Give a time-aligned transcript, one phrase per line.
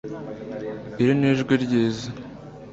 [1.01, 2.07] Iri ni ijwi ryiza